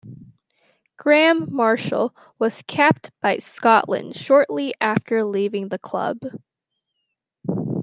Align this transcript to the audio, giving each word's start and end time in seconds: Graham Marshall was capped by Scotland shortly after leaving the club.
Graham 0.97 1.53
Marshall 1.53 2.15
was 2.39 2.63
capped 2.63 3.11
by 3.21 3.37
Scotland 3.37 4.15
shortly 4.15 4.73
after 4.81 5.23
leaving 5.23 5.67
the 5.69 5.77
club. 5.77 6.17